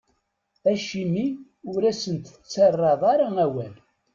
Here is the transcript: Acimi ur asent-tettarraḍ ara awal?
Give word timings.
Acimi 0.71 1.25
ur 1.73 1.81
asent-tettarraḍ 1.91 3.01
ara 3.13 3.29
awal? 3.45 3.73